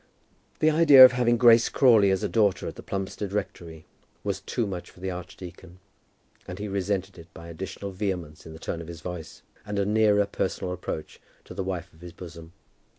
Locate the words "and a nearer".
9.63-10.25